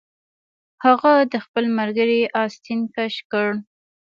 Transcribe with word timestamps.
هغه 0.85 1.13
د 1.31 1.33
خپل 1.45 1.65
ملګري 1.77 2.21
آستین 2.43 2.81
کش 2.95 3.15
کړ 3.31 3.47